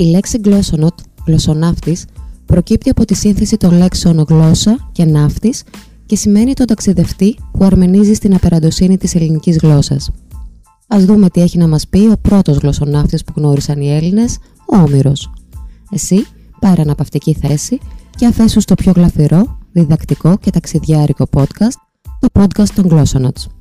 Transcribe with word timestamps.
Η 0.00 0.04
λέξη 0.04 0.40
γλώσσονοτ, 0.44 0.98
γλωσσοναύτης, 1.26 2.04
προκύπτει 2.46 2.90
από 2.90 3.04
τη 3.04 3.14
σύνθεση 3.14 3.56
των 3.56 3.72
λέξεων 3.72 4.24
γλώσσα 4.28 4.88
και 4.92 5.04
ναύτης 5.04 5.62
και 6.06 6.16
σημαίνει 6.16 6.54
τον 6.54 6.66
ταξιδευτή 6.66 7.36
που 7.52 7.64
αρμενίζει 7.64 8.14
στην 8.14 8.34
απεραντοσύνη 8.34 8.98
της 8.98 9.14
ελληνικής 9.14 9.56
γλώσσας. 9.56 10.10
Ας 10.88 11.04
δούμε 11.04 11.30
τι 11.30 11.40
έχει 11.40 11.58
να 11.58 11.68
μας 11.68 11.88
πει 11.88 11.98
ο 11.98 12.16
πρώτος 12.22 12.56
γλωσσοναύτης 12.56 13.24
που 13.24 13.32
γνώρισαν 13.36 13.80
οι 13.80 13.90
Έλληνες, 13.90 14.38
ο 14.66 14.76
Όμηρος. 14.76 15.32
Εσύ, 15.90 16.26
πάρε 16.60 16.80
αναπαυτική 16.80 17.34
θέση 17.34 17.78
και 18.16 18.26
αφέσου 18.26 18.60
στο 18.60 18.74
πιο 18.74 18.92
γλαφυρό, 18.96 19.58
διδακτικό 19.72 20.36
και 20.36 20.50
ταξιδιάρικο 20.50 21.26
podcast, 21.32 21.76
το 22.20 22.28
podcast 22.32 22.68
των 22.74 22.86
Glossonauts. 22.90 23.59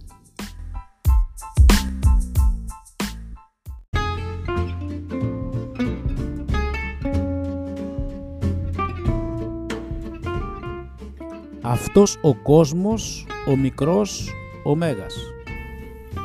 Αυτός 11.72 12.18
ο 12.22 12.36
κόσμος, 12.36 13.26
ο 13.48 13.56
μικρός, 13.56 14.30
ο 14.64 14.76
Μέγας. 14.76 15.16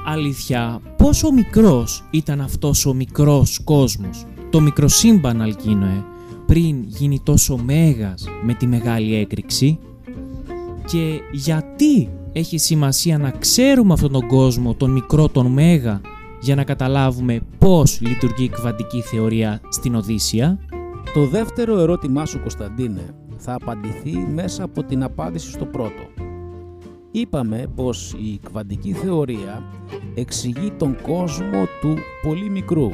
Αλήθεια, 0.07 0.81
πόσο 0.97 1.33
μικρός 1.33 2.05
ήταν 2.11 2.41
αυτός 2.41 2.87
ο 2.87 2.95
μικρός 2.95 3.61
κόσμος, 3.65 4.27
το 4.51 4.61
μικροσύμπαν 4.61 5.41
Αλκίνοε, 5.41 6.05
πριν 6.47 6.83
γίνει 6.87 7.21
τόσο 7.21 7.57
μέγας 7.57 8.27
με 8.43 8.55
τη 8.55 8.67
μεγάλη 8.67 9.15
έκρηξη; 9.15 9.79
Και 10.87 11.21
γιατί 11.33 12.11
έχει 12.33 12.59
σημασία 12.59 13.19
να 13.19 13.31
ξέρουμε 13.31 13.93
αυτόν 13.93 14.13
τον 14.13 14.27
κόσμο, 14.27 14.75
τον 14.75 14.91
μικρό, 14.91 15.29
τον 15.29 15.47
μέγα, 15.47 16.01
για 16.41 16.55
να 16.55 16.65
καταλάβουμε 16.65 17.41
πώς 17.59 18.01
λειτουργεί 18.01 18.45
η 18.45 18.49
κβαντική 18.49 19.01
θεωρία 19.01 19.61
στην 19.69 19.95
Οδύσσια; 19.95 20.59
Το 21.15 21.27
δεύτερο 21.27 21.79
ερώτημά 21.79 22.27
σου 22.27 22.41
Κωνσταντίνε 22.41 23.15
θα 23.47 23.55
απαντηθεί 23.55 24.17
μέσα 24.35 24.65
από 24.65 24.83
την 24.83 25.03
απάντηση 25.03 25.51
στο 25.51 25.65
πρώτο. 25.65 26.03
Είπαμε 27.11 27.67
πως 27.75 28.13
η 28.13 28.39
κβαντική 28.43 28.93
θεωρία 28.93 29.63
εξηγεί 30.15 30.71
τον 30.71 30.97
κόσμο 31.03 31.65
του 31.81 31.97
πολύ 32.23 32.51
μικρού 32.51 32.91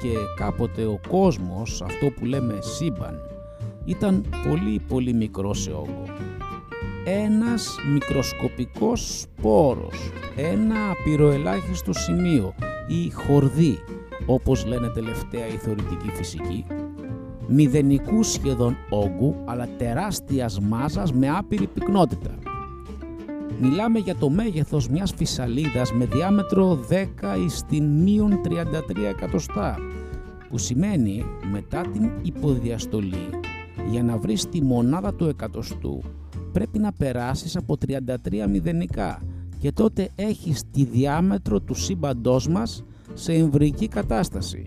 και 0.00 0.08
κάποτε 0.36 0.84
ο 0.84 1.00
κόσμος, 1.08 1.82
αυτό 1.82 2.06
που 2.10 2.24
λέμε 2.24 2.58
σύμπαν, 2.60 3.18
ήταν 3.84 4.24
πολύ 4.48 4.80
πολύ 4.88 5.12
μικρό 5.14 5.54
σε 5.54 5.70
όγκο. 5.70 6.04
Ένας 7.04 7.76
μικροσκοπικός 7.92 9.20
σπόρος, 9.20 10.10
ένα 10.36 10.90
απειροελάχιστο 10.90 11.92
σημείο 11.92 12.54
ή 12.86 13.10
χορδί, 13.10 13.78
όπως 14.26 14.66
λένε 14.66 14.88
τελευταία 14.88 15.46
η 15.46 15.56
θεωρητική 15.56 16.10
φυσική, 16.10 16.64
μηδενικούς 17.48 18.32
σχεδόν 18.32 18.76
όγκου 18.90 19.34
αλλά 19.44 19.68
τεράστιας 19.78 20.60
μάζας 20.60 21.12
με 21.12 21.28
άπειρη 21.28 21.66
πυκνότητα. 21.66 22.38
Μιλάμε 23.60 23.98
για 23.98 24.16
το 24.16 24.30
μέγεθος 24.30 24.88
μιας 24.88 25.12
φυσαλίδας 25.16 25.92
με 25.92 26.04
διάμετρο 26.04 26.78
10 26.88 27.04
στην 27.48 27.84
μείον 27.84 28.40
33 28.42 29.02
εκατοστά 29.08 29.76
που 30.48 30.58
σημαίνει 30.58 31.24
μετά 31.52 31.80
την 31.92 32.10
υποδιαστολή 32.22 33.28
για 33.90 34.02
να 34.02 34.16
βρεις 34.16 34.48
τη 34.48 34.62
μονάδα 34.62 35.14
του 35.14 35.24
εκατοστού 35.24 36.02
πρέπει 36.52 36.78
να 36.78 36.92
περάσεις 36.92 37.56
από 37.56 37.76
33 37.86 38.46
μηδενικά 38.50 39.22
και 39.58 39.72
τότε 39.72 40.08
έχεις 40.14 40.62
τη 40.70 40.84
διάμετρο 40.84 41.60
του 41.60 41.74
σύμπαντός 41.74 42.48
μας 42.48 42.84
σε 43.14 43.32
εμβρική 43.32 43.88
κατάσταση. 43.88 44.66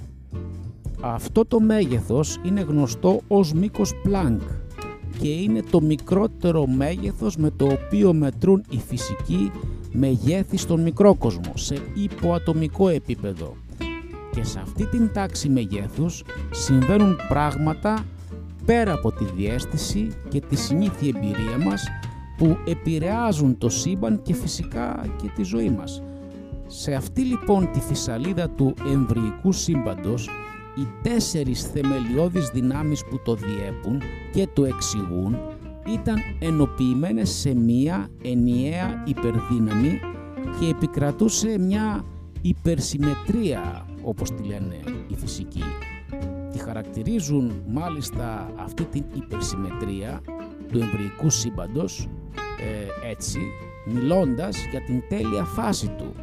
Αυτό 1.02 1.45
το 1.45 1.59
μέγεθος 1.59 2.38
είναι 2.44 2.61
γνωστό 2.61 3.22
ως 3.28 3.53
μήκος 3.53 3.94
Planck 4.06 4.40
και 5.19 5.28
είναι 5.28 5.62
το 5.69 5.81
μικρότερο 5.81 6.68
μέγεθος 6.68 7.38
με 7.38 7.51
το 7.51 7.66
οποίο 7.66 8.13
μετρούν 8.13 8.63
οι 8.69 8.78
φυσικοί 8.78 9.51
μεγέθη 9.91 10.57
στον 10.57 10.81
μικρόκοσμο 10.81 11.51
σε 11.53 11.78
υποατομικό 11.94 12.90
επίπεδο. 12.90 13.56
Και 14.31 14.44
σε 14.44 14.59
αυτή 14.59 14.85
την 14.85 15.09
τάξη 15.13 15.50
μεγέθους 15.50 16.23
συμβαίνουν 16.51 17.16
πράγματα 17.28 18.06
πέρα 18.66 18.94
από 18.94 19.12
τη 19.12 19.25
διέστηση 19.35 20.07
και 20.29 20.40
τη 20.40 20.56
συνήθεια 20.56 21.13
εμπειρία 21.16 21.57
μας 21.66 21.88
που 22.38 22.57
επηρεάζουν 22.66 23.57
το 23.57 23.69
σύμπαν 23.69 24.22
και 24.22 24.34
φυσικά 24.34 25.06
και 25.22 25.29
τη 25.35 25.44
ζωή 25.44 25.69
μας. 25.69 26.03
Σε 26.68 26.94
αυτή 26.94 27.22
λοιπόν 27.22 27.72
τη 27.72 27.79
φυσαλίδα 27.79 28.50
του 28.50 28.73
εμβρυϊκού 28.91 29.52
σύμπαντος 29.52 30.29
οι 30.79 30.88
τέσσερις 31.01 31.62
θεμελιώδεις 31.62 32.50
δυνάμεις 32.50 33.06
που 33.06 33.19
το 33.23 33.35
διέπουν 33.35 34.01
και 34.31 34.47
το 34.53 34.66
εξηγούν 34.66 35.38
ήταν 35.94 36.17
ενοποιημένες 36.40 37.29
σε 37.29 37.56
μία 37.56 38.07
ενιαία 38.23 39.03
υπερδύναμη 39.06 40.00
και 40.59 40.67
επικρατούσε 40.69 41.59
μια 41.59 42.06
υπερσυμμετρία 42.41 43.85
όπως 44.03 44.31
τη 44.31 44.44
λένε 44.44 44.79
οι 45.07 45.16
φυσικοί. 45.16 45.63
Τη 46.51 46.59
χαρακτηρίζουν 46.59 47.63
μάλιστα 47.67 48.53
αυτή 48.57 48.85
την 48.85 49.03
υπερσυμμετρία 49.13 50.22
του 50.72 50.79
εμβρυϊκού 50.79 51.29
σύμπαντος 51.29 52.09
ε, 52.59 53.09
έτσι 53.09 53.40
μιλώντας 53.85 54.57
για 54.72 54.81
την 54.81 55.03
τέλεια 55.09 55.44
φάση 55.44 55.88
του 55.97 56.13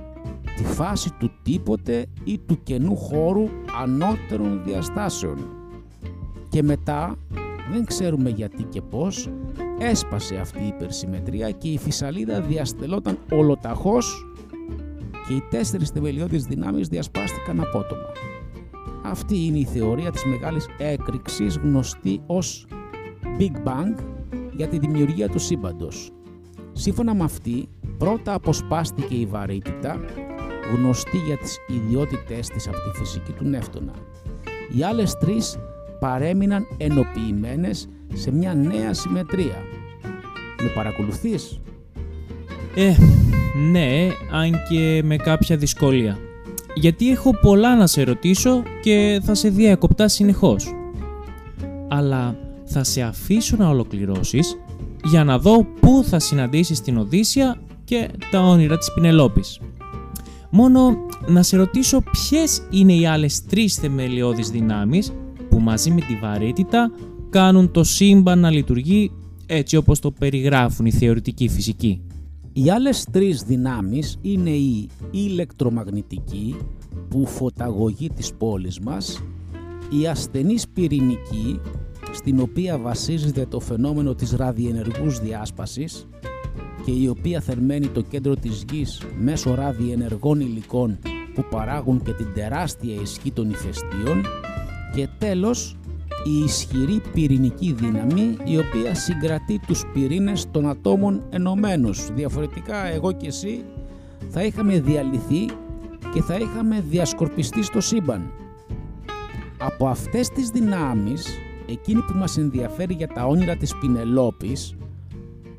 τη 0.56 0.64
φάση 0.64 1.10
του 1.18 1.30
τίποτε 1.42 2.06
ή 2.24 2.38
του 2.38 2.62
κενού 2.62 2.96
χώρου 2.96 3.48
ανώτερων 3.82 4.62
διαστάσεων. 4.64 5.38
Και 6.48 6.62
μετά, 6.62 7.16
δεν 7.72 7.84
ξέρουμε 7.84 8.30
γιατί 8.30 8.62
και 8.62 8.80
πώς, 8.80 9.30
έσπασε 9.78 10.36
αυτή 10.36 10.58
η 10.62 10.66
υπερσυμμετρία 10.66 11.50
και 11.50 11.68
η 11.68 11.78
φυσαλίδα 11.78 12.40
διαστελόταν 12.40 13.18
ολοταχώς 13.32 14.26
και 15.28 15.34
οι 15.34 15.42
τέσσερις 15.50 15.90
θεμελιώδεις 15.90 16.44
δυνάμεις 16.44 16.88
διασπάστηκαν 16.88 17.60
απότομα. 17.60 18.10
Αυτή 19.02 19.44
είναι 19.44 19.58
η 19.58 19.64
θεωρία 19.64 20.10
της 20.10 20.24
μεγάλης 20.24 20.66
έκρηξης 20.78 21.56
γνωστή 21.56 22.20
ως 22.26 22.66
Big 23.38 23.68
Bang 23.68 24.04
για 24.56 24.68
τη 24.68 24.78
δημιουργία 24.78 25.28
του 25.28 25.38
σύμπαντος. 25.38 26.10
Σύμφωνα 26.72 27.14
με 27.14 27.24
αυτή, 27.24 27.68
πρώτα 27.98 28.34
αποσπάστηκε 28.34 29.14
η 29.14 29.26
βαρύτητα 29.26 30.00
γνωστή 30.74 31.16
για 31.16 31.36
τις 31.36 31.58
ιδιότητές 31.66 32.48
της 32.48 32.68
από 32.68 32.76
τη 32.76 32.98
φυσική 32.98 33.32
του 33.32 33.44
νεύτωνα. 33.44 33.92
Οι 34.76 34.82
άλλες 34.82 35.14
τρεις 35.18 35.58
παρέμειναν 36.00 36.66
ενοποιημένες 36.76 37.88
σε 38.14 38.30
μια 38.32 38.54
νέα 38.54 38.94
συμμετρία. 38.94 39.62
Με 40.62 40.68
παρακολουθείς; 40.74 41.60
Ε, 42.74 42.94
ναι, 43.70 44.08
αν 44.32 44.52
και 44.68 45.02
με 45.04 45.16
κάποια 45.16 45.56
δυσκολία. 45.56 46.18
Γιατί 46.74 47.10
έχω 47.10 47.38
πολλά 47.40 47.76
να 47.76 47.86
σε 47.86 48.02
ρωτήσω 48.02 48.62
και 48.82 49.20
θα 49.24 49.34
σε 49.34 49.48
διακοπτά 49.48 50.08
συνεχώς. 50.08 50.74
Αλλά 51.88 52.36
θα 52.64 52.84
σε 52.84 53.02
αφήσω 53.02 53.56
να 53.56 53.68
ολοκληρώσεις 53.68 54.56
για 55.04 55.24
να 55.24 55.38
δω 55.38 55.66
πού 55.80 56.04
θα 56.08 56.18
συναντήσεις 56.18 56.80
την 56.80 56.98
Οδύσσια 56.98 57.56
και 57.84 58.08
τα 58.30 58.40
όνειρα 58.40 58.78
της 58.78 58.92
Πινελόπης. 58.94 59.60
Μόνο 60.50 60.96
να 61.26 61.42
σε 61.42 61.56
ρωτήσω 61.56 62.02
ποιες 62.10 62.62
είναι 62.70 62.92
οι 62.92 63.06
άλλες 63.06 63.44
τρεις 63.44 63.74
θεμελιώδεις 63.74 64.50
δυνάμεις 64.50 65.12
που 65.48 65.58
μαζί 65.60 65.90
με 65.90 66.00
τη 66.00 66.16
βαρύτητα 66.20 66.90
κάνουν 67.30 67.70
το 67.70 67.84
σύμπαν 67.84 68.38
να 68.38 68.50
λειτουργεί 68.50 69.10
έτσι 69.46 69.76
όπως 69.76 70.00
το 70.00 70.10
περιγράφουν 70.10 70.86
οι 70.86 70.90
θεωρητικοί 70.90 71.48
φυσικοί. 71.48 72.00
Οι 72.52 72.70
άλλες 72.70 73.04
τρεις 73.10 73.42
δυνάμεις 73.42 74.18
είναι 74.22 74.50
η 74.50 74.88
ηλεκτρομαγνητική 75.10 76.56
που 77.08 77.26
φωταγωγεί 77.26 78.10
της 78.10 78.32
πόλης 78.38 78.80
μας, 78.80 79.22
η 80.00 80.06
ασθενής 80.06 80.68
πυρηνική 80.68 81.60
στην 82.12 82.40
οποία 82.40 82.78
βασίζεται 82.78 83.46
το 83.46 83.60
φαινόμενο 83.60 84.14
της 84.14 84.32
ραδιενεργούς 84.32 85.18
διάσπασης 85.20 86.06
και 86.86 86.92
η 86.92 87.08
οποία 87.08 87.40
θερμαίνει 87.40 87.88
το 87.88 88.00
κέντρο 88.00 88.34
της 88.34 88.64
γης 88.70 89.02
μέσω 89.18 89.54
ραδιενεργών 89.54 90.40
υλικών 90.40 90.98
που 91.34 91.44
παράγουν 91.50 92.02
και 92.02 92.12
την 92.12 92.26
τεράστια 92.34 93.00
ισχύ 93.00 93.32
των 93.32 93.50
ηφαιστείων 93.50 94.26
και 94.94 95.08
τέλος 95.18 95.76
η 96.24 96.44
ισχυρή 96.44 97.02
πυρηνική 97.12 97.72
δύναμη 97.72 98.36
η 98.44 98.58
οποία 98.58 98.94
συγκρατεί 98.94 99.60
τους 99.66 99.84
πυρήνες 99.92 100.50
των 100.50 100.68
ατόμων 100.68 101.22
ενωμένους. 101.30 102.08
Διαφορετικά 102.14 102.86
εγώ 102.86 103.12
και 103.12 103.26
εσύ 103.26 103.64
θα 104.28 104.42
είχαμε 104.42 104.80
διαλυθεί 104.80 105.44
και 106.12 106.22
θα 106.22 106.34
είχαμε 106.34 106.84
διασκορπιστεί 106.88 107.62
στο 107.62 107.80
σύμπαν. 107.80 108.30
Από 109.58 109.88
αυτές 109.88 110.28
τις 110.28 110.48
δυνάμεις, 110.48 111.26
εκείνη 111.68 112.00
που 112.00 112.18
μας 112.18 112.38
ενδιαφέρει 112.38 112.94
για 112.94 113.08
τα 113.08 113.26
όνειρα 113.26 113.56
της 113.56 113.76
Πινελόπης, 113.80 114.76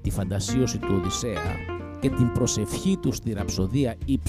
τη 0.08 0.14
φαντασίωση 0.14 0.78
του 0.78 0.96
Οδυσσέα 1.00 1.56
και 2.00 2.10
την 2.10 2.32
προσευχή 2.32 2.98
του 2.98 3.12
στη 3.12 3.34
ραψοδία 3.34 3.96
Υ 4.06 4.20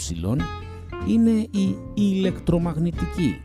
είναι 1.06 1.30
η 1.50 1.76
ηλεκτρομαγνητική. 1.94 3.40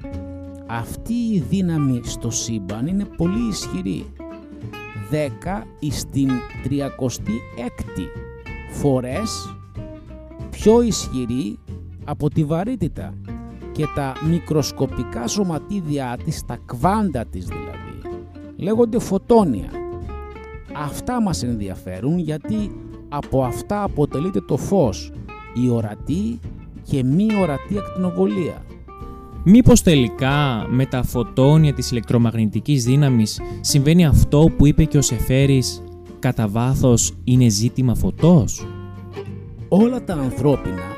αυτή 0.67 1.13
η 1.13 1.43
δύναμη 1.49 2.01
στο 2.03 2.29
σύμπαν 2.29 2.87
είναι 2.87 3.05
πολύ 3.05 3.47
ισχυρή. 3.49 4.05
10 5.11 5.17
στην 5.89 6.29
36η 6.63 8.07
φορές 8.71 9.55
πιο 10.49 10.81
ισχυρή 10.81 11.59
από 12.03 12.29
τη 12.29 12.43
βαρύτητα 12.43 13.13
και 13.71 13.85
τα 13.95 14.13
μικροσκοπικά 14.29 15.27
σωματίδια 15.27 16.17
της, 16.23 16.45
τα 16.45 16.57
κβάντα 16.65 17.25
της 17.25 17.45
δηλαδή, 17.45 18.17
λέγονται 18.55 18.99
φωτόνια. 18.99 19.82
Αυτά 20.75 21.21
μας 21.21 21.43
ενδιαφέρουν 21.43 22.19
γιατί 22.19 22.71
από 23.09 23.43
αυτά 23.43 23.83
αποτελείται 23.83 24.41
το 24.41 24.57
φως, 24.57 25.11
η 25.65 25.69
ορατή 25.69 26.39
και 26.83 27.03
μη 27.03 27.27
ορατή 27.41 27.77
ακτινοβολία. 27.77 28.65
Μήπως 29.43 29.81
τελικά 29.81 30.65
με 30.69 30.85
τα 30.85 31.03
φωτόνια 31.03 31.73
της 31.73 31.91
ηλεκτρομαγνητικής 31.91 32.83
δύναμης 32.83 33.41
συμβαίνει 33.61 34.05
αυτό 34.05 34.49
που 34.57 34.67
είπε 34.67 34.83
και 34.83 34.97
ο 34.97 35.01
Σεφέρης 35.01 35.83
κατά 36.19 36.47
βάθος 36.47 37.13
είναι 37.23 37.49
ζήτημα 37.49 37.95
φωτός. 37.95 38.67
Όλα 39.67 40.03
τα 40.03 40.13
ανθρώπινα, 40.13 40.91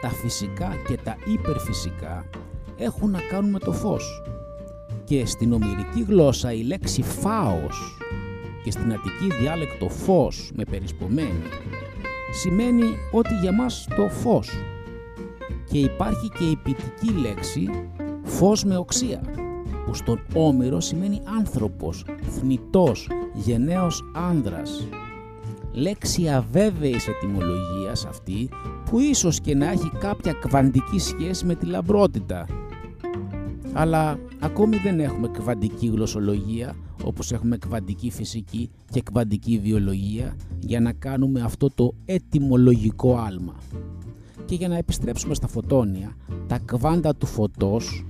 τα 0.00 0.08
φυσικά 0.08 0.72
και 0.88 0.98
τα 1.04 1.16
υπερφυσικά 1.32 2.24
έχουν 2.76 3.10
να 3.10 3.20
κάνουν 3.30 3.50
με 3.50 3.58
το 3.58 3.72
φως. 3.72 4.22
Και 5.04 5.26
στην 5.26 5.52
ομυρική 5.52 6.04
γλώσσα 6.08 6.52
η 6.52 6.62
λέξη 6.62 7.02
φάος 7.02 7.96
και 8.64 8.70
στην 8.70 8.92
αττική 8.92 9.36
διάλεκτο 9.40 9.88
φως 9.88 10.50
με 10.54 10.64
περισπομένη 10.64 11.42
σημαίνει 12.32 12.84
ότι 13.12 13.34
για 13.34 13.52
μας 13.52 13.88
το 13.96 14.08
φως 14.08 14.50
και 15.70 15.78
υπάρχει 15.78 16.28
και 16.38 16.44
η 16.44 16.56
ποιητική 16.56 17.20
λέξη 17.20 17.70
φως 18.22 18.64
με 18.64 18.76
οξία 18.76 19.20
που 19.86 19.94
στον 19.94 20.20
Όμηρο 20.34 20.80
σημαίνει 20.80 21.20
άνθρωπος, 21.38 22.04
θνητός, 22.38 23.08
γενναίος 23.34 24.10
άνδρας. 24.14 24.88
Λέξη 25.72 26.28
αβέβαιης 26.28 27.08
ετυμολογίας 27.08 28.04
αυτή 28.04 28.48
που 28.90 28.98
ίσως 28.98 29.40
και 29.40 29.54
να 29.54 29.70
έχει 29.70 29.90
κάποια 29.98 30.32
κβαντική 30.32 30.98
σχέση 30.98 31.46
με 31.46 31.54
τη 31.54 31.66
λαμπρότητα. 31.66 32.46
Αλλά 33.72 34.18
ακόμη 34.38 34.76
δεν 34.76 35.00
έχουμε 35.00 35.28
κβαντική 35.28 35.86
γλωσσολογία 35.86 36.74
όπως 37.04 37.32
έχουμε 37.32 37.56
κβαντική 37.56 38.10
φυσική 38.10 38.70
και 38.90 39.00
κβαντική 39.00 39.58
βιολογία 39.58 40.36
για 40.60 40.80
να 40.80 40.92
κάνουμε 40.92 41.40
αυτό 41.40 41.68
το 41.74 41.94
ετυμολογικό 42.04 43.16
άλμα. 43.16 43.54
Και 44.44 44.54
για 44.54 44.68
να 44.68 44.76
επιστρέψουμε 44.76 45.34
στα 45.34 45.46
φωτόνια, 45.46 46.16
τα 46.46 46.58
κβάντα 46.64 47.14
του 47.14 47.26
φωτός, 47.26 48.06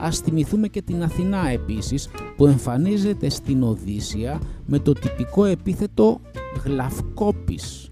ας 0.00 0.18
θυμηθούμε 0.18 0.68
και 0.68 0.82
την 0.82 1.02
Αθηνά 1.02 1.48
επίσης 1.48 2.08
που 2.36 2.46
εμφανίζεται 2.46 3.28
στην 3.28 3.62
Οδύσσια 3.62 4.40
με 4.66 4.78
το 4.78 4.92
τυπικό 4.92 5.44
επίθετο 5.44 6.20
γλαυκόπης 6.64 7.90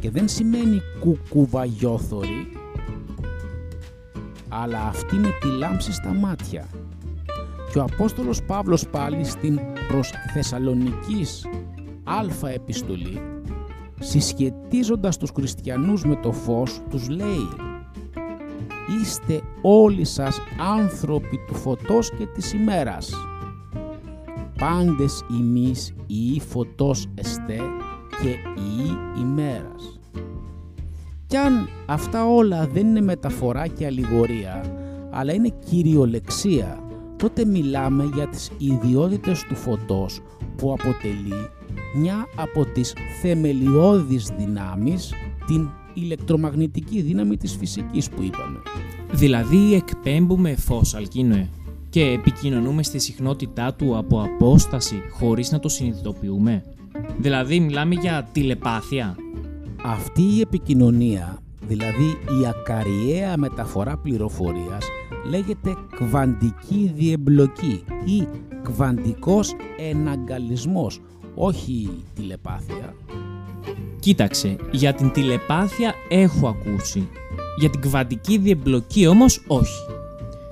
και 0.00 0.10
δεν 0.10 0.28
σημαίνει 0.28 0.80
κουκουβαγιόθωρη 1.00 2.48
αλλά 4.48 4.78
αυτή 4.86 5.16
με 5.16 5.28
τη 5.40 5.46
λάμψη 5.46 5.92
στα 5.92 6.14
μάτια. 6.14 6.66
Και 7.72 7.78
ο 7.78 7.82
Απόστολος 7.82 8.42
Παύλος 8.42 8.88
πάλι 8.88 9.24
στην 9.24 9.60
προς 9.88 10.12
Θεσσαλονικής 10.32 11.46
αλφα 12.04 12.48
επιστολή 12.48 13.20
συσχετίζοντας 14.00 15.16
τους 15.16 15.30
χριστιανούς 15.30 16.04
με 16.04 16.16
το 16.16 16.32
φως 16.32 16.80
τους 16.90 17.08
λέει 17.08 17.48
«Είστε 19.00 19.40
όλοι 19.62 20.04
σας 20.04 20.40
άνθρωποι 20.76 21.40
του 21.46 21.54
φωτός 21.54 22.10
και 22.10 22.26
της 22.26 22.52
ημέρας. 22.52 23.12
Πάντες 24.58 25.24
ημείς 25.30 25.94
η 26.06 26.40
φωτός 26.40 27.06
εστέ 27.14 27.60
και 28.22 28.28
η 28.60 28.96
ημέρας». 29.20 29.98
Κι 31.26 31.36
αν 31.36 31.68
αυτά 31.86 32.26
όλα 32.26 32.66
δεν 32.66 32.86
είναι 32.86 33.00
μεταφορά 33.00 33.66
και 33.66 33.86
αλληγορία, 33.86 34.64
αλλά 35.10 35.32
είναι 35.32 35.52
κυριολεξία, 35.64 36.78
τότε 37.16 37.44
μιλάμε 37.44 38.10
για 38.14 38.26
τις 38.26 38.50
ιδιότητες 38.58 39.42
του 39.42 39.56
φωτός 39.56 40.20
που 40.56 40.72
αποτελεί 40.72 41.50
μια 41.94 42.26
από 42.36 42.64
τις 42.64 42.94
θεμελιώδεις 43.20 44.32
δυνάμεις, 44.38 45.12
την 45.46 45.68
ηλεκτρομαγνητική 45.94 47.00
δύναμη 47.00 47.36
της 47.36 47.56
φυσικής 47.56 48.08
που 48.08 48.22
είπαμε. 48.22 48.58
Δηλαδή 49.12 49.74
εκπέμπουμε 49.74 50.56
φως, 50.56 50.94
Αλκίνοε, 50.94 51.48
και 51.88 52.02
επικοινωνούμε 52.02 52.82
στη 52.82 52.98
συχνότητά 52.98 53.74
του 53.74 53.96
από 53.96 54.22
απόσταση 54.22 55.02
χωρίς 55.10 55.50
να 55.50 55.58
το 55.58 55.68
συνειδητοποιούμε. 55.68 56.64
Δηλαδή 57.18 57.60
μιλάμε 57.60 57.94
για 57.94 58.28
τηλεπάθεια. 58.32 59.16
Αυτή 59.84 60.22
η 60.22 60.40
επικοινωνία, 60.40 61.38
δηλαδή 61.66 62.18
η 62.40 62.46
ακαριαία 62.46 63.36
μεταφορά 63.36 63.96
πληροφορίας, 63.96 64.88
λέγεται 65.30 65.74
κβαντική 65.96 66.92
διεμπλοκή 66.96 67.84
ή 68.04 68.26
κβαντικός 68.62 69.54
εναγκαλισμός, 69.90 71.00
όχι 71.34 71.90
τηλεπάθεια. 72.14 72.94
Κοίταξε, 74.00 74.56
για 74.70 74.94
την 74.94 75.10
τηλεπάθεια 75.10 75.94
έχω 76.08 76.48
ακούσει. 76.48 77.08
Για 77.58 77.70
την 77.70 77.80
κβαντική 77.80 78.38
διεμπλοκή 78.38 79.06
όμως 79.06 79.44
όχι. 79.46 79.84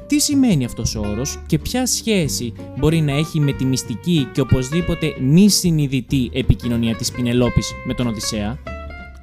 Τι 0.07 0.21
σημαίνει 0.21 0.65
αυτός 0.65 0.95
ο 0.95 1.01
όρος 1.01 1.43
και 1.47 1.59
ποια 1.59 1.87
σχέση 1.87 2.53
μπορεί 2.79 3.01
να 3.01 3.13
έχει 3.13 3.41
με 3.41 3.53
τη 3.53 3.65
μυστική 3.65 4.29
και 4.33 4.41
οπωσδήποτε 4.41 5.15
μη 5.21 5.49
συνειδητή 5.49 6.31
επικοινωνία 6.33 6.97
της 6.97 7.13
Πινελόπης 7.13 7.73
με 7.87 7.95
τον 7.95 8.07
Οδυσσέα; 8.07 8.59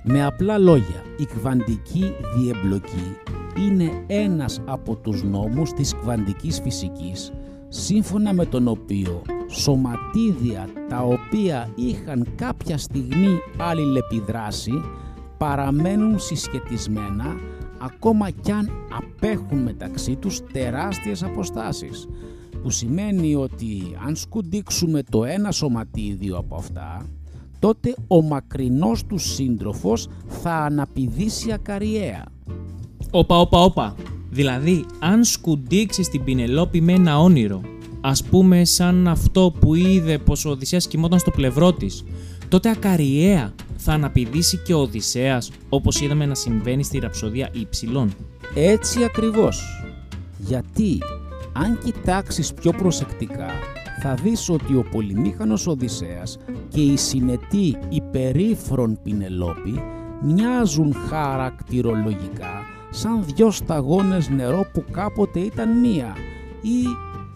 Με 0.03 0.25
απλά 0.25 0.57
λόγια, 0.57 1.03
η 1.17 1.25
κβαντική 1.25 2.13
διεμπλοκή 2.35 3.17
είναι 3.57 4.03
ένας 4.07 4.61
από 4.65 4.95
τους 4.95 5.23
νόμους 5.23 5.73
της 5.73 5.95
κβαντικής 5.95 6.59
φυσικής 6.61 7.31
σύμφωνα 7.67 8.33
με 8.33 8.45
τον 8.45 8.67
οποίο 8.67 9.21
σωματίδια 9.49 10.69
τα 10.89 11.01
οποία 11.01 11.69
είχαν 11.75 12.27
κάποια 12.35 12.77
στιγμή 12.77 13.39
αλληλεπιδράσει 13.57 14.81
παραμένουν 15.37 16.19
συσχετισμένα 16.19 17.35
ακόμα 17.81 18.29
κι 18.29 18.51
αν 18.51 18.69
απέχουν 18.97 19.57
μεταξύ 19.57 20.15
τους 20.15 20.39
τεράστιες 20.53 21.23
αποστάσεις 21.23 22.07
που 22.63 22.69
σημαίνει 22.69 23.35
ότι 23.35 23.97
αν 24.05 24.15
σκουντίξουμε 24.15 25.03
το 25.09 25.23
ένα 25.23 25.51
σωματίδιο 25.51 26.37
από 26.37 26.55
αυτά 26.55 27.05
τότε 27.61 27.95
ο 28.07 28.21
μακρινός 28.21 29.05
του 29.05 29.17
σύντροφος 29.17 30.07
θα 30.27 30.53
αναπηδήσει 30.53 31.51
ακαριέα. 31.51 32.23
Όπα, 33.11 33.39
όπα, 33.39 33.59
όπα. 33.63 33.95
Δηλαδή, 34.29 34.85
αν 34.99 35.23
σκουντίξεις 35.23 36.09
την 36.09 36.23
Πινελόπη 36.23 36.81
με 36.81 36.93
ένα 36.93 37.19
όνειρο, 37.19 37.61
ας 38.01 38.23
πούμε 38.23 38.65
σαν 38.65 39.07
αυτό 39.07 39.53
που 39.59 39.75
είδε 39.75 40.17
πως 40.17 40.45
ο 40.45 40.49
Οδυσσέας 40.49 40.87
κοιμόταν 40.87 41.19
στο 41.19 41.31
πλευρό 41.31 41.73
της, 41.73 42.03
τότε 42.49 42.69
ακαριέα 42.69 43.53
θα 43.77 43.93
αναπηδήσει 43.93 44.57
και 44.57 44.73
ο 44.73 44.79
Οδυσσέας 44.79 45.51
όπως 45.69 46.01
είδαμε 46.01 46.25
να 46.25 46.35
συμβαίνει 46.35 46.83
στη 46.83 46.99
ραψοδία 46.99 47.49
Υψηλών. 47.51 48.13
Έτσι 48.55 49.03
ακριβώς. 49.03 49.61
Γιατί 50.37 50.97
αν 51.53 51.79
κοιτάξεις 51.83 52.53
πιο 52.53 52.71
προσεκτικά 52.71 53.49
θα 54.03 54.13
δεις 54.13 54.49
ότι 54.49 54.75
ο 54.75 54.85
πολυμήχανος 54.91 55.67
Οδυσσέας 55.67 56.37
και 56.67 56.81
η 56.81 56.97
συνετή 56.97 57.77
υπερήφρον 57.89 58.99
Πινελόπη 59.03 59.83
μοιάζουν 60.21 60.93
χαρακτηρολογικά 60.93 62.61
σαν 62.89 63.23
δυο 63.25 63.51
σταγόνες 63.51 64.29
νερό 64.29 64.65
που 64.73 64.83
κάποτε 64.91 65.39
ήταν 65.39 65.79
μία 65.79 66.15
ή 66.61 66.83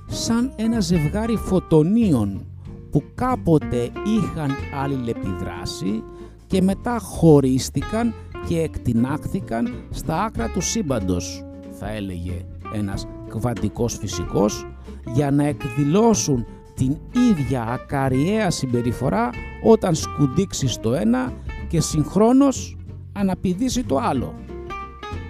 σαν 0.08 0.52
ένα 0.56 0.80
ζευγάρι 0.80 1.36
φωτονίων 1.36 2.46
που 2.92 3.04
κάποτε 3.16 3.92
είχαν 4.06 4.52
αλληλεπιδράσει 4.84 6.04
και 6.48 6.62
μετά 6.62 7.00
χωρίστηκαν 7.00 8.14
και 8.48 8.60
εκτινάχθηκαν 8.60 9.74
στα 9.90 10.24
άκρα 10.24 10.50
του 10.50 10.62
σύμπαντος, 10.62 11.45
θα 11.80 11.90
έλεγε 11.92 12.46
ένας 12.74 13.08
κβαντικός 13.28 13.98
φυσικός, 13.98 14.68
για 15.14 15.32
να 15.32 15.46
εκδηλώσουν 15.46 16.46
την 16.76 16.98
ίδια 17.32 17.64
ακαριαία 17.64 18.50
συμπεριφορά 18.52 19.30
όταν 19.64 19.96
σκουντίξει 19.96 20.80
το 20.80 20.94
ένα 20.94 21.34
και 21.68 21.82
συγχρόνως 21.82 22.78
αναπηδήσει 23.14 23.84
το 23.84 23.98
άλλο. 23.98 24.34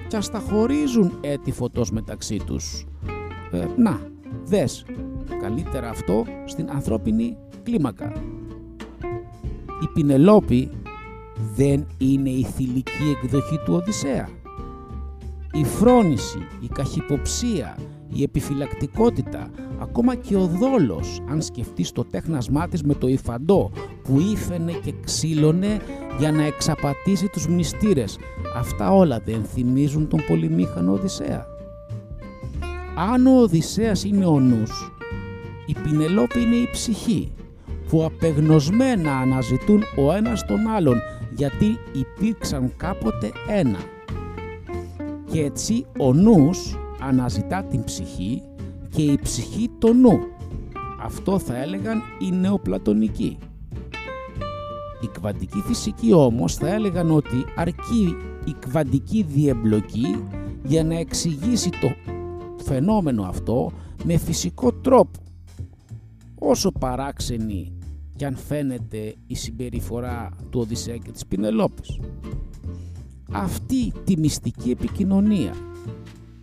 Και 0.07 0.17
ας 0.17 0.31
τα 0.31 0.39
χωρίζουν 0.39 1.17
έτη 1.21 1.51
φωτός 1.51 1.91
μεταξύ 1.91 2.37
τους. 2.45 2.85
Ε, 3.51 3.65
να, 3.77 3.99
δες, 4.45 4.85
καλύτερα 5.41 5.89
αυτό 5.89 6.25
στην 6.45 6.69
ανθρώπινη 6.69 7.37
κλίμακα. 7.63 8.11
Η 9.83 9.87
Πινελόπη 9.93 10.69
δεν 11.55 11.87
είναι 11.97 12.29
η 12.29 12.43
θηλυκή 12.43 13.15
εκδοχή 13.23 13.59
του 13.65 13.73
Οδυσσέα. 13.73 14.29
Η 15.57 15.63
φρόνηση, 15.63 16.47
η 16.59 16.67
καχυποψία, 16.67 17.77
η 18.13 18.23
επιφυλακτικότητα, 18.23 19.49
ακόμα 19.79 20.15
και 20.15 20.35
ο 20.35 20.47
δόλος, 20.47 21.21
αν 21.29 21.41
σκεφτείς 21.41 21.91
το 21.91 22.03
τέχνασμά 22.03 22.67
της 22.67 22.83
με 22.83 22.93
το 22.93 23.07
υφαντό 23.07 23.71
που 24.03 24.19
ήφαινε 24.19 24.71
και 24.71 24.93
ξύλωνε 25.05 25.79
για 26.19 26.31
να 26.31 26.43
εξαπατήσει 26.43 27.27
τους 27.27 27.47
μνηστήρες. 27.47 28.17
Αυτά 28.57 28.91
όλα 28.91 29.19
δεν 29.25 29.43
θυμίζουν 29.43 30.07
τον 30.07 30.23
πολυμήχανο 30.27 30.91
Οδυσσέα. 30.91 31.45
Αν 33.11 33.27
ο 33.27 33.41
Οδυσσέας 33.41 34.03
είναι 34.03 34.25
ο 34.25 34.39
νους, 34.39 34.91
η 35.65 35.75
Πινελόπη 35.83 36.41
είναι 36.41 36.55
η 36.55 36.69
ψυχή 36.71 37.31
που 37.89 38.03
απεγνωσμένα 38.03 39.17
αναζητούν 39.17 39.83
ο 39.95 40.13
ένας 40.13 40.45
τον 40.45 40.67
άλλον 40.67 41.01
γιατί 41.35 41.77
υπήρξαν 41.91 42.73
κάποτε 42.77 43.31
ένα. 43.47 43.79
Και 45.31 45.41
έτσι 45.41 45.85
ο 45.99 46.13
νους 46.13 46.75
αναζητά 47.01 47.63
την 47.63 47.83
ψυχή 47.83 48.41
και 48.89 49.01
η 49.01 49.19
ψυχή 49.21 49.69
το 49.79 49.93
νου. 49.93 50.19
Αυτό 51.01 51.39
θα 51.39 51.57
έλεγαν 51.57 52.01
οι 52.19 52.31
νεοπλατωνικοί. 52.31 53.37
Η 55.01 55.07
κβαντική 55.07 55.61
φυσική 55.61 56.13
όμως 56.13 56.55
θα 56.55 56.67
έλεγαν 56.67 57.11
ότι 57.11 57.45
αρκεί 57.55 58.15
η 58.45 58.55
κβαντική 58.59 59.23
διεμπλοκή 59.23 60.23
για 60.63 60.83
να 60.83 60.97
εξηγήσει 60.97 61.69
το 61.69 61.95
φαινόμενο 62.63 63.23
αυτό 63.23 63.71
με 64.03 64.17
φυσικό 64.17 64.71
τρόπο. 64.71 65.19
Όσο 66.39 66.71
παράξενη 66.71 67.77
κι 68.15 68.25
αν 68.25 68.35
φαίνεται 68.35 69.15
η 69.27 69.35
συμπεριφορά 69.35 70.29
του 70.49 70.59
Οδυσσέα 70.59 70.97
και 70.97 71.11
της 71.11 71.25
Πινελόπης. 71.25 71.99
Αυτή 73.35 73.91
τη 74.03 74.17
μυστική 74.17 74.69
επικοινωνία 74.69 75.53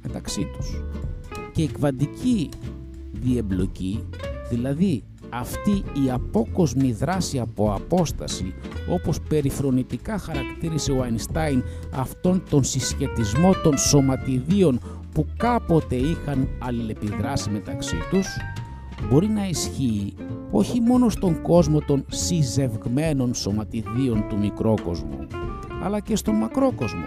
μεταξύ 0.02 0.46
τους. 0.56 0.82
Και 1.52 1.62
η 1.62 1.66
κβαντική 1.66 2.48
διεμπλοκή, 3.12 4.04
δηλαδή 4.50 5.02
αυτή 5.34 5.70
η 6.06 6.10
απόκοσμη 6.10 6.92
δράση 6.92 7.38
από 7.38 7.72
απόσταση 7.72 8.54
όπως 8.88 9.20
περιφρονητικά 9.28 10.18
χαρακτήρισε 10.18 10.92
ο 10.92 11.02
Αϊνστάιν 11.02 11.62
αυτόν 11.94 12.42
τον 12.50 12.64
συσχετισμό 12.64 13.52
των 13.62 13.78
σωματιδίων 13.78 14.80
που 15.12 15.26
κάποτε 15.36 15.96
είχαν 15.96 16.48
αλληλεπιδράσει 16.58 17.50
μεταξύ 17.50 17.96
τους 18.10 18.26
μπορεί 19.08 19.28
να 19.28 19.48
ισχύει 19.48 20.14
όχι 20.50 20.80
μόνο 20.80 21.08
στον 21.08 21.42
κόσμο 21.42 21.80
των 21.80 22.04
συζευγμένων 22.08 23.34
σωματιδίων 23.34 24.24
του 24.28 24.38
μικρόκοσμου 24.38 25.26
αλλά 25.82 26.00
και 26.00 26.16
στον 26.16 26.34
μακρόκοσμο 26.34 27.06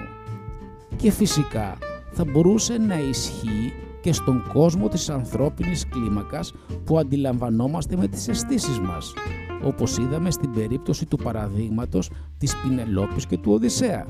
και 0.96 1.12
φυσικά 1.12 1.78
θα 2.12 2.26
μπορούσε 2.26 2.78
να 2.78 3.00
ισχύει 3.00 3.74
και 4.02 4.14
στον 4.14 4.44
κόσμο 4.54 4.88
της 4.88 5.10
ανθρώπινης 5.10 5.88
κλίμακας 5.88 6.54
που 6.84 6.98
αντιλαμβανόμαστε 6.98 7.96
με 7.96 8.08
τις 8.08 8.28
αισθήσεις 8.28 8.80
μας, 8.80 9.14
όπως 9.64 9.98
είδαμε 9.98 10.32
στην 10.32 10.52
περίπτωση 10.52 11.06
του 11.06 11.18
παραδείγματος 11.18 12.10
της 12.38 12.56
Πινελόπης 12.56 13.26
και 13.26 13.38
του 13.38 13.52
Οδυσσέα. 13.52 14.06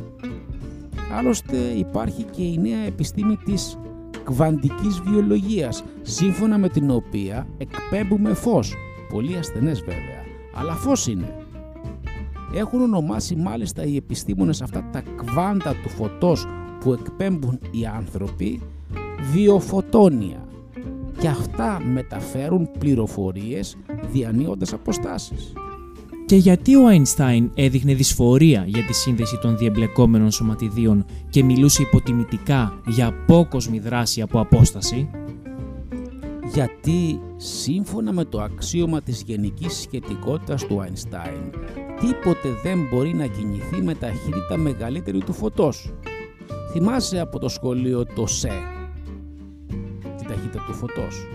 Άλλωστε 1.17 1.57
υπάρχει 1.57 2.24
και 2.24 2.41
η 2.43 2.57
νέα 2.57 2.79
επιστήμη 2.86 3.36
της 3.36 3.77
κβαντικής 4.24 5.00
βιολογίας, 5.00 5.84
σύμφωνα 6.01 6.57
με 6.57 6.69
την 6.69 6.89
οποία 6.89 7.48
εκπέμπουμε 7.57 8.34
φως, 8.34 8.74
πολύ 9.10 9.38
ασθενές 9.38 9.79
βέβαια, 9.79 10.24
αλλά 10.53 10.74
φως 10.74 11.07
είναι. 11.07 11.45
Έχουν 12.54 12.82
ονομάσει 12.82 13.36
μάλιστα 13.36 13.84
οι 13.84 13.96
επιστήμονες 13.96 14.62
αυτά 14.62 14.90
τα 14.92 15.04
κβάντα 15.16 15.75
του 15.84 15.90
φωτός 15.90 16.46
που 16.80 16.94
εκπέμπουν 16.94 17.60
οι 17.72 17.86
άνθρωποι 17.86 18.62
βιοφωτόνια 19.32 20.48
και 21.20 21.28
αυτά 21.28 21.82
μεταφέρουν 21.94 22.70
πληροφορίες 22.80 23.78
διανύοντας 24.12 24.74
αποστάσεις. 24.74 25.54
Και 26.25 26.36
γιατί 26.36 26.75
ο 26.75 26.88
Αϊνστάιν 26.88 27.52
έδειχνε 27.56 27.94
δυσφορία 27.94 28.64
για 28.68 28.84
τη 28.84 28.94
σύνδεση 28.94 29.38
των 29.42 29.58
διεμπλεκόμενων 29.58 30.32
σωματιδίων 30.32 31.06
και 31.30 31.44
μιλούσε 31.44 31.82
υποτιμητικά 31.82 32.80
για 32.88 33.08
απόκοσμη 33.08 33.80
δράση 33.80 34.22
από 34.22 34.40
απόσταση; 34.40 35.10
Γιατί 36.54 37.22
σύμφωνα 37.36 38.14
με 38.14 38.25
το 38.25 38.42
αξίωμα 38.42 39.02
της 39.02 39.24
γενικής 39.25 39.74
σχετικότητας 39.74 40.66
του 40.66 40.82
Αϊνστάιν, 40.82 41.52
τίποτε 42.00 42.50
δεν 42.64 42.88
μπορεί 42.92 43.14
να 43.14 43.25
κινηθεί 43.25 43.82
με 43.82 43.96
ταχύτητα 43.96 44.58
μεγαλύτερη 44.58 45.18
του 45.18 45.34
φωτός. 45.34 45.94
Θυμάσαι 46.72 47.20
από 47.20 47.40
το 47.40 47.50
σχολείο 47.50 48.06
το 48.16 48.28
ΣΕ, 48.28 48.52
την 50.18 50.28
ταχύτητα 50.28 50.64
του 50.68 50.74
φωτός. 50.74 51.28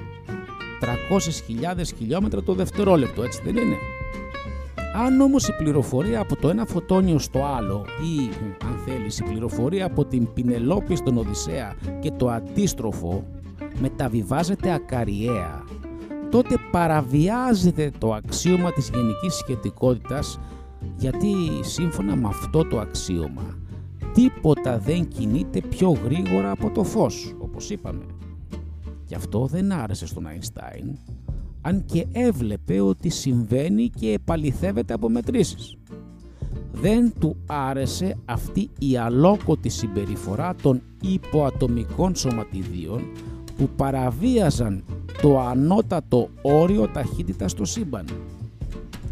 300.000 0.80 1.84
χιλιόμετρα 1.96 2.42
το 2.42 2.54
δευτερόλεπτο, 2.54 3.22
έτσι 3.22 3.40
δεν 3.44 3.56
είναι; 3.56 3.76
Αν 5.06 5.20
όμως 5.20 5.48
η 5.48 5.52
πληροφορία 5.52 6.20
από 6.20 6.36
το 6.36 6.48
ένα 6.48 6.64
φωτόνιο 6.64 7.18
στο 7.18 7.44
άλλο 7.44 7.84
ή 7.88 8.28
αν 8.64 8.78
θέλεις 8.86 9.18
η 9.18 9.22
πληροφορία 9.22 9.86
από 9.86 10.04
την 10.04 10.32
Πινελόπη 10.32 10.96
στον 10.96 11.18
Οδυσσέα 11.18 11.74
και 12.00 12.10
το 12.10 12.28
αντίστροφο 12.28 13.24
μεταβιβάζεται 13.80 14.72
ακαριέα 14.72 15.64
τότε 16.30 16.56
παραβιάζεται 16.70 17.90
το 17.98 18.12
αξίωμα 18.12 18.72
της 18.72 18.90
γενικής 18.94 19.34
σχετικότητας 19.34 20.38
γιατί 20.96 21.34
σύμφωνα 21.60 22.16
με 22.16 22.28
αυτό 22.28 22.64
το 22.64 22.78
αξίωμα 22.78 23.58
τίποτα 24.14 24.78
δεν 24.78 25.08
κινείται 25.08 25.60
πιο 25.60 25.90
γρήγορα 26.04 26.50
από 26.50 26.70
το 26.70 26.84
φως 26.84 27.34
όπως 27.38 27.70
είπαμε. 27.70 28.04
Γι' 29.04 29.14
αυτό 29.14 29.46
δεν 29.46 29.72
άρεσε 29.72 30.06
στον 30.06 30.26
Αϊνστάιν 30.26 30.98
αν 31.62 31.84
και 31.84 32.06
έβλεπε 32.12 32.80
ότι 32.80 33.08
συμβαίνει 33.08 33.88
και 33.88 34.12
επαληθεύεται 34.12 34.94
από 34.94 35.08
μετρήσεις. 35.08 35.76
Δεν 36.72 37.12
του 37.18 37.36
άρεσε 37.46 38.16
αυτή 38.24 38.70
η 38.78 38.96
αλόκοτη 38.96 39.68
συμπεριφορά 39.68 40.54
των 40.62 40.82
υποατομικών 41.02 42.14
σωματιδίων 42.14 43.02
που 43.60 43.68
παραβίαζαν 43.76 44.84
το 45.22 45.40
ανώτατο 45.40 46.28
όριο 46.42 46.88
ταχύτητας 46.88 47.50
στο 47.50 47.64
σύμπαν. 47.64 48.04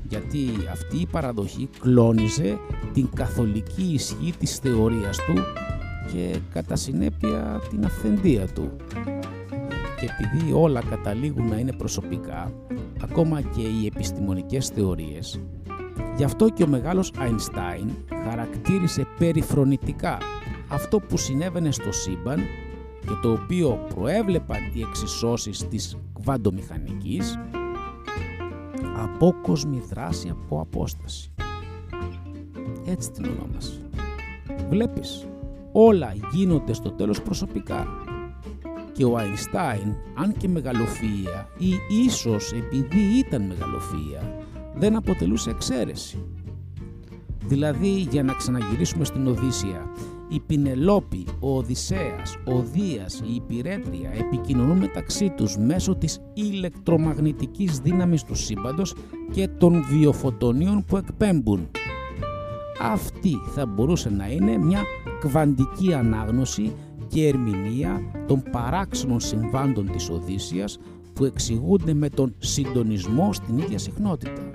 Γιατί 0.09 0.49
αυτή 0.73 0.97
η 0.97 1.07
παραδοχή 1.07 1.69
κλώνιζε 1.81 2.59
την 2.93 3.09
καθολική 3.15 3.91
ισχύ 3.93 4.33
της 4.39 4.57
θεωρίας 4.57 5.17
του 5.17 5.35
και 6.13 6.39
κατά 6.53 6.77
συνέπεια 6.77 7.61
την 7.71 7.85
αυθεντία 7.85 8.47
του 8.47 8.71
και 10.01 10.09
επειδή 10.19 10.53
όλα 10.53 10.83
καταλήγουν 10.91 11.49
να 11.49 11.57
είναι 11.57 11.73
προσωπικά, 11.73 12.53
ακόμα 13.03 13.41
και 13.41 13.63
οι 13.63 13.87
επιστημονικές 13.87 14.69
θεωρίες, 14.69 15.41
γι' 16.17 16.25
αυτό 16.25 16.49
και 16.49 16.63
ο 16.63 16.69
μεγάλος 16.69 17.13
Αϊνστάιν 17.19 17.91
χαρακτήρισε 18.25 19.07
περιφρονητικά 19.19 20.19
αυτό 20.69 21.01
που 21.01 21.17
συνέβαινε 21.17 21.71
στο 21.71 21.93
σύμπαν 21.93 22.41
και 23.09 23.15
το 23.23 23.33
οποίο 23.33 23.87
προέβλεπαν 23.95 24.59
οι 24.73 24.81
εξισώσεις 24.81 25.69
της 25.69 25.97
κβαντομηχανικής 26.21 27.39
απόκοσμη 28.97 29.83
δράση 29.89 30.29
από 30.29 30.61
απόσταση. 30.61 31.33
Έτσι 32.85 33.11
την 33.11 33.25
ονόμασε. 33.25 33.81
Βλέπεις, 34.69 35.27
όλα 35.73 36.15
γίνονται 36.33 36.73
στο 36.73 36.91
τέλος 36.91 37.23
προσωπικά 37.23 37.87
και 38.93 39.05
ο 39.05 39.17
Αϊνστάιν, 39.17 39.95
αν 40.15 40.33
και 40.33 40.49
μεγαλοφυΐα 40.55 41.45
ή 41.59 41.97
ίσως 42.05 42.53
επειδή 42.53 43.19
ήταν 43.19 43.53
μεγαλοφυΐα, 43.53 44.23
δεν 44.75 44.97
αποτελούσε 44.97 45.51
εξαίρεση. 45.51 46.25
Δηλαδή, 47.45 47.89
για 47.89 48.23
να 48.23 48.33
ξαναγυρίσουμε 48.33 49.05
στην 49.05 49.27
Οδύσσια, 49.27 49.91
η 50.29 50.41
Πινελόπη, 50.41 51.27
ο 51.41 51.57
Οδυσσέας, 51.57 52.37
ο 52.45 52.63
Δίας, 52.63 53.23
η 53.27 53.35
Υπηρέτρια 53.35 54.11
επικοινωνούν 54.19 54.79
μεταξύ 54.79 55.31
τους 55.37 55.57
μέσω 55.59 55.95
της 55.97 56.21
ηλεκτρομαγνητικής 56.35 57.79
δύναμης 57.79 58.23
του 58.23 58.35
σύμπαντος 58.35 58.95
και 59.31 59.49
των 59.49 59.85
βιοφωτονίων 59.91 60.85
που 60.85 60.97
εκπέμπουν. 60.97 61.71
Αυτή 62.81 63.37
θα 63.55 63.67
μπορούσε 63.67 64.11
να 64.11 64.31
είναι 64.31 64.59
μια 64.59 64.83
κβαντική 65.21 65.95
ανάγνωση 65.95 66.73
και 67.09 67.27
ερμηνεία 67.27 68.01
των 68.27 68.43
παράξενων 68.51 69.21
συμβάντων 69.21 69.91
της 69.91 70.11
Οδύσσιας 70.11 70.79
που 71.13 71.25
εξηγούνται 71.25 71.95
με 71.95 72.09
τον 72.09 72.35
συντονισμό 72.39 73.33
στην 73.33 73.59
ίδια 73.59 73.79
συχνότητα. 73.79 74.51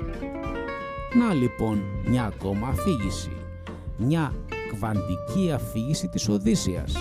Να 1.20 1.34
λοιπόν 1.34 1.82
μια 2.08 2.24
ακόμα 2.24 2.68
αφήγηση, 2.68 3.32
μια 3.98 4.34
κβαντική 4.76 5.52
αφήγηση 5.52 6.08
της 6.08 6.30
Οδύσσιας. 6.30 6.94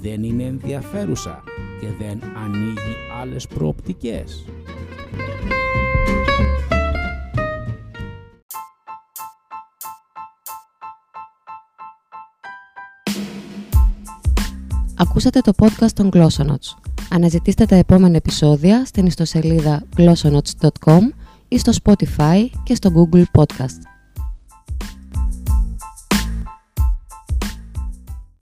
Δεν 0.00 0.22
είναι 0.22 0.42
ενδιαφέρουσα 0.42 1.42
και 1.80 1.86
δεν 1.98 2.22
ανοίγει 2.44 2.96
άλλες 3.20 3.46
προοπτικές. 3.46 4.44
Ακούσατε 14.98 15.40
το 15.40 15.52
podcast 15.58 15.92
των 15.94 16.10
Glossonauts. 16.12 16.74
Αναζητήστε 17.10 17.64
τα 17.64 17.76
επόμενα 17.76 18.16
επεισόδια 18.16 18.84
στην 18.84 19.06
ιστοσελίδα 19.06 19.82
glossonotes.com 19.96 21.00
ή 21.48 21.58
στο 21.58 21.72
Spotify 21.82 22.46
και 22.62 22.74
στο 22.74 22.90
Google 22.94 23.24
Podcast. 23.32 23.95